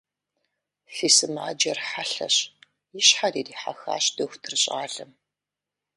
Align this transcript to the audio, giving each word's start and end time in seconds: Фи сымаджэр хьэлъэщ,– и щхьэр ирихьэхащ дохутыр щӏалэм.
Фи 0.93 1.07
сымаджэр 1.15 1.79
хьэлъэщ,– 1.89 2.35
и 2.99 3.01
щхьэр 3.07 3.33
ирихьэхащ 3.39 4.05
дохутыр 4.15 4.53
щӏалэм. 4.61 5.11